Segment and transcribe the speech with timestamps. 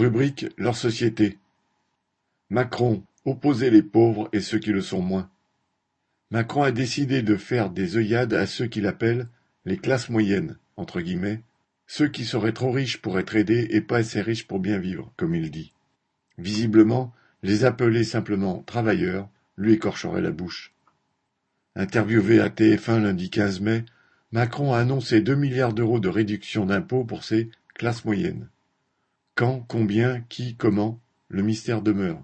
[0.00, 1.36] Rubrique Leur société.
[2.48, 5.28] Macron, opposer les pauvres et ceux qui le sont moins.
[6.30, 9.28] Macron a décidé de faire des œillades à ceux qu'il appelle
[9.66, 11.42] les classes moyennes, entre guillemets,
[11.86, 15.12] ceux qui seraient trop riches pour être aidés et pas assez riches pour bien vivre,
[15.18, 15.74] comme il dit.
[16.38, 17.12] Visiblement,
[17.42, 19.28] les appeler simplement travailleurs
[19.58, 20.72] lui écorcherait la bouche.
[21.76, 23.84] Interviewé à TF1 lundi 15 mai,
[24.32, 28.48] Macron a annoncé deux milliards d'euros de réduction d'impôts pour ces classes moyennes.
[29.40, 31.00] Quand, combien, qui, comment,
[31.30, 32.22] le mystère demeure.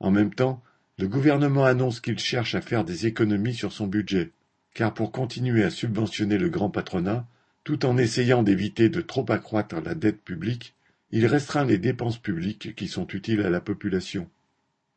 [0.00, 0.62] En même temps,
[0.98, 4.30] le gouvernement annonce qu'il cherche à faire des économies sur son budget,
[4.74, 7.26] car pour continuer à subventionner le grand patronat,
[7.64, 10.74] tout en essayant d'éviter de trop accroître la dette publique,
[11.10, 14.28] il restreint les dépenses publiques qui sont utiles à la population.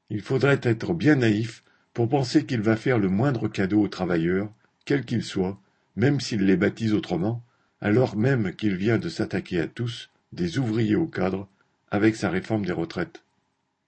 [0.09, 4.52] Il faudrait être bien naïf pour penser qu'il va faire le moindre cadeau aux travailleurs,
[4.84, 5.58] quels qu'ils soient,
[5.95, 7.42] même s'il les baptise autrement,
[7.80, 11.48] alors même qu'il vient de s'attaquer à tous, des ouvriers aux cadres,
[11.92, 13.23] avec sa réforme des retraites.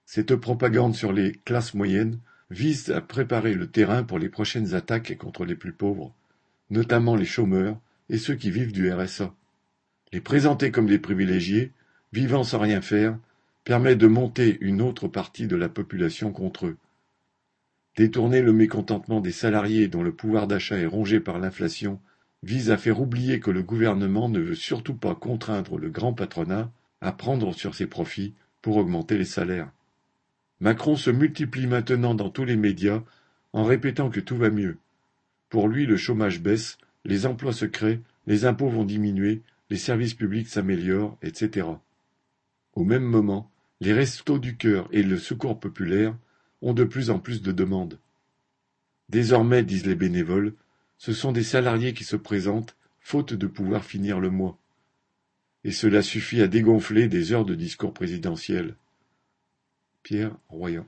[0.04, 5.16] Cette propagande sur les classes moyennes vise à préparer le terrain pour les prochaines attaques
[5.18, 6.14] contre les plus pauvres,
[6.70, 9.34] notamment les chômeurs et ceux qui vivent du RSA.
[10.12, 11.72] Les présenter comme des privilégiés,
[12.12, 13.18] vivant sans rien faire,
[13.64, 16.76] permet de monter une autre partie de la population contre eux.
[17.96, 22.00] Détourner le mécontentement des salariés dont le pouvoir d'achat est rongé par l'inflation
[22.42, 26.70] vise à faire oublier que le gouvernement ne veut surtout pas contraindre le grand patronat
[27.00, 29.70] à prendre sur ses profits pour augmenter les salaires.
[30.60, 33.02] Macron se multiplie maintenant dans tous les médias
[33.52, 34.78] en répétant que tout va mieux.
[35.48, 40.14] Pour lui, le chômage baisse, les emplois se créent, les impôts vont diminuer, les services
[40.14, 41.66] publics s'améliorent, etc.
[42.74, 46.16] Au même moment, les restos du cœur et le secours populaire
[46.62, 47.98] ont de plus en plus de demandes.
[49.08, 50.54] Désormais, disent les bénévoles,
[50.98, 54.58] ce sont des salariés qui se présentent, faute de pouvoir finir le mois.
[55.64, 58.76] Et cela suffit à dégonfler des heures de discours présidentiels.
[60.02, 60.84] Pierre Royan